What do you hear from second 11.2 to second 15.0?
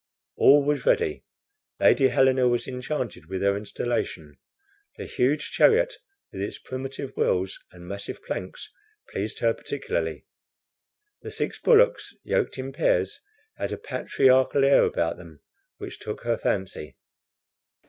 The six bullocks, yoked in pairs, had a patriarchal air